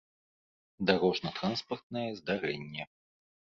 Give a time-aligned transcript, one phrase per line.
[0.91, 2.83] дарожна-транспартнае здарэнне